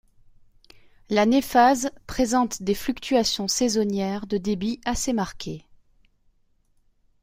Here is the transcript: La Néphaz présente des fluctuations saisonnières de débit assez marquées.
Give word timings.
La 1.11 1.27
Néphaz 1.27 1.91
présente 2.07 2.63
des 2.63 2.73
fluctuations 2.73 3.47
saisonnières 3.47 4.25
de 4.25 4.37
débit 4.39 4.81
assez 4.83 5.13
marquées. 5.13 5.63